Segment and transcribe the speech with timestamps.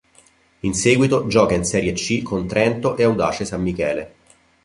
[0.61, 4.15] In seguito gioca in Serie C con Trento e Audace San Michele.